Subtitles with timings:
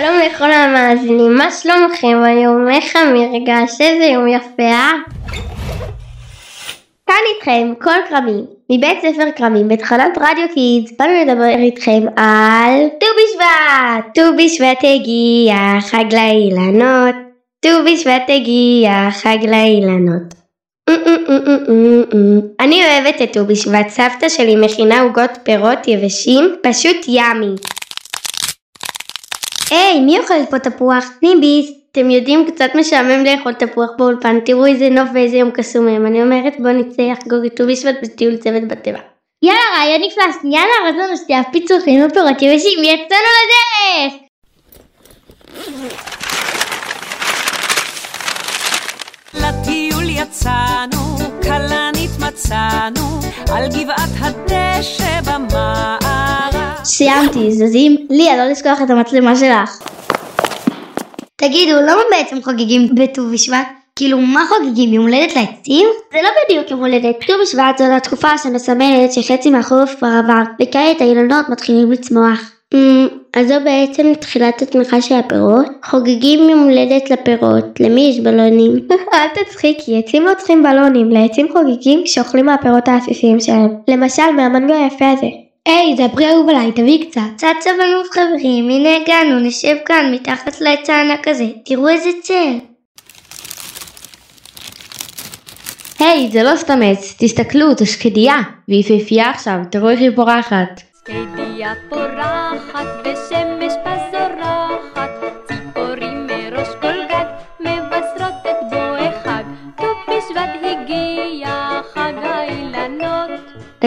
[0.00, 2.68] שלום לכל המאזינים, מה שלומכם היום?
[2.70, 3.80] איך המרגש?
[3.80, 4.92] איזה יום יפה, אה?
[7.06, 13.06] כאן איתכם כל כרמים, מבית ספר כרמים בתחנת רדיו קידס, באנו לדבר איתכם על ט"ו
[13.16, 14.14] בשבט!
[14.14, 17.14] ט"ו בשבט הגיע, חג לאילנות,
[17.60, 20.34] ט"ו בשבט הגיע, חג לאילנות.
[22.60, 27.54] אני אוהבת את ט"ו בשבט, סבתא שלי מכינה עוגות פירות יבשים, פשוט ימי.
[29.74, 31.04] היי, מי אוכלת פה תפוח?
[31.20, 31.70] תני ביס.
[31.92, 36.06] אתם יודעים, קצת משעמם לאכול תפוח באולפן, תראו איזה נוף ואיזה יום קסום היום.
[36.06, 38.98] אני אומרת בוא נצא לחגוג את ט"ו בשבט בטיול צוות בטבע.
[39.42, 44.12] יאללה, רעיון נפלא, שנייה לארז לנו שתייה פיצוחים ופירות יבשים, יצאנו לדרך!
[49.34, 53.20] לטיול יצאנו, כלנית מצאנו,
[53.52, 56.53] על גבעת הדשא במערב.
[56.84, 58.06] סיימתי, זזים?
[58.10, 59.78] ליה, לא לשכוח את המצלמה שלך.
[61.36, 63.66] תגידו, למה בעצם חוגגים בט"ו בשבט?
[63.96, 64.92] כאילו, מה חוגגים?
[64.92, 65.86] יום הולדת לעצים?
[66.12, 67.16] זה לא בדיוק יום הולדת.
[67.20, 72.50] ט"ו בשבט זאת התקופה שמסמלת שחצי מהחורף כבר עבר, וכעת האילנות מתחילים לצמוח.
[72.74, 75.66] אמ, אז זו בעצם תחילת התמיכה של הפירות.
[75.84, 77.80] חוגגים יום הולדת לפירות.
[77.80, 78.72] למי יש בלונים?
[79.14, 81.10] אל תצחיקי, עצים לא צריכים בלונים.
[81.10, 83.74] לעצים חוגגים כשאוכלים מהפירות העסיסיים שלהם.
[83.88, 85.43] למשל, מהמנגו היפה הזה.
[85.68, 87.20] היי, דברי אהוב עליי, תביאי קצת.
[87.36, 91.44] קצת סבלנות חברים, הנה הגענו, נשב כאן מתחת לעץ הענק הזה.
[91.64, 92.58] תראו איזה צל.
[95.98, 98.36] היי, זה לא סתם עץ, תסתכלו, זו שקדיה.
[98.68, 100.80] והיא יפהפייה עכשיו, תראו איך היא פורחת.
[101.00, 103.96] שקדיה פורחת ושמש בה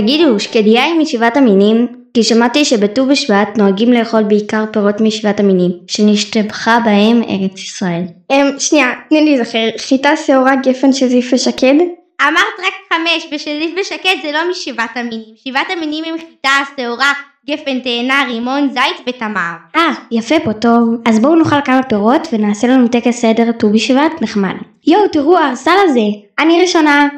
[0.00, 1.86] תגידו, שקדיה היא משבעת המינים?
[2.14, 8.02] כי שמעתי שבט"ו בשבט נוהגים לאכול בעיקר פירות משבעת המינים, שנשתבחה בהם ארץ ישראל.
[8.30, 11.74] אמ, שנייה, תני לי להיזכר, חיטה שעורה גפן שזיף ושקד?
[12.22, 15.34] אמרת רק חמש, ושזיף ושקד זה לא משבעת המינים.
[15.44, 17.12] שבעת המינים הם חיטה, שעורה,
[17.50, 19.52] גפן, תאנה, רימון, זית ותמר.
[19.76, 20.94] אה, יפה פה, טוב.
[21.06, 24.54] אז בואו נאכל כמה פירות ונעשה לנו טקס סדר ט"ו בשבט נחמד.
[24.86, 26.06] יואו, תראו, הארסל הזה.
[26.38, 27.08] אני ראשונה.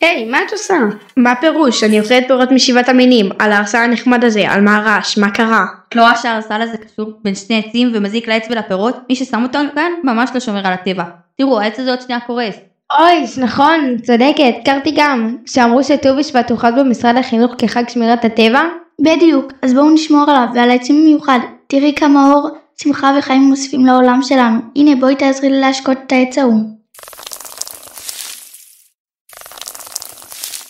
[0.00, 0.74] היי, מה את עושה?
[1.16, 1.84] מה פירוש?
[1.84, 5.66] אני אוכלת פירות משבעת המינים, על הארסל הנחמד הזה, על מה הרעש, מה קרה?
[5.94, 8.96] לא רואה שהארסל הזה קשור בין שני עצים ומזיק לעץ ולפירות?
[9.08, 11.04] מי ששם אותו כאן ממש לא שומר על הטבע.
[11.38, 12.56] תראו, העץ הזה עוד שנייה קורס.
[13.00, 15.36] אוי, נכון, צודקת, הכרתי גם.
[15.46, 18.62] שאמרו שט"ו בשבט הוחד במשרד החינוך כחג שמירת הטבע?
[19.00, 21.38] בדיוק, אז בואו נשמור עליו ועל העצים במיוחד.
[21.66, 22.48] תראי כמה אור,
[22.82, 24.58] שמחה וחיים מוספים לעולם שלנו.
[24.76, 26.78] הנה בואי תעזרי לי להשקות את העץ ההוא.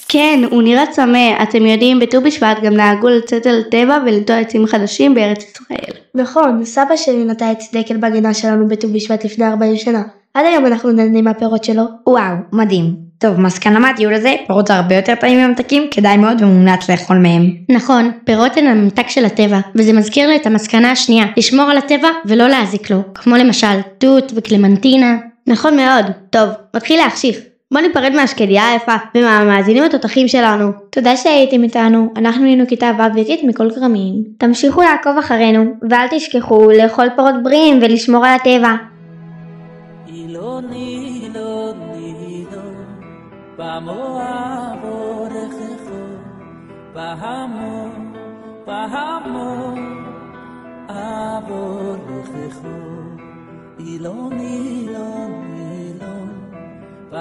[0.08, 1.42] כן, הוא נראה צמא.
[1.42, 5.94] אתם יודעים, בט"ו בשבט גם נהגו לצאת אל הטבע ולנטוע עצים חדשים בארץ ישראל.
[6.14, 10.02] נכון, סבא שלי נטע עץ דקל בגינה שלנו בט"ו בשבט לפני 40 שנה.
[10.34, 11.82] עד היום אנחנו נהנים מהפירות שלו.
[12.06, 12.94] וואו, מדהים.
[13.18, 17.50] טוב, מסקנה מהטיול הזה, פירות זה הרבה יותר טעים וממתקים, כדאי מאוד ומומלץ לאכול מהם.
[17.68, 22.08] נכון, פירות הן הממתק של הטבע, וזה מזכיר לי את המסקנה השנייה, לשמור על הטבע
[22.24, 25.16] ולא להזיק לו, כמו למשל תות וקלמנטינה.
[25.47, 26.04] נכון מאוד.
[26.30, 27.38] טוב, מתחיל להחשיך.
[27.72, 30.72] בוא ניפרד מהשקדיה היפה ומהמאזינים התותחים שלנו.
[30.90, 34.24] תודה שהייתם איתנו, אנחנו היינו כיתה ו' ויטית מכל כרמים.
[34.38, 38.74] תמשיכו לעקוב אחרינו, ואל תשכחו לאכול פירות בריאים ולשמור על הטבע.
[40.08, 40.72] אילון
[53.78, 54.38] אילון,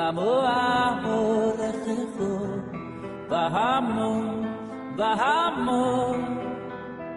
[0.07, 4.47] Vamos amor de Jesús, bajamos,
[4.95, 6.15] bajamos,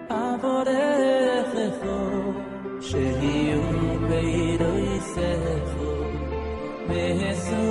[0.09, 3.62] amor de Jesús, Shehiu
[7.15, 7.70] Jesús.